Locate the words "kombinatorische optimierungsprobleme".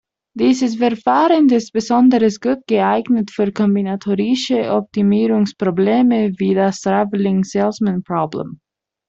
3.51-6.31